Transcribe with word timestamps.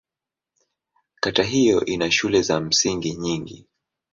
Kata 1.19 1.43
hiyo 1.43 1.85
ina 1.85 2.11
shule 2.11 2.41
za 2.41 2.59
msingi 2.59 3.15
nyingi. 3.15 3.67